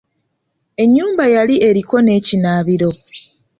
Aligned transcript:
Ennyumba 0.83 1.25
yali 1.35 1.55
eriko 1.69 1.95
n'ekinaabiro. 2.01 2.89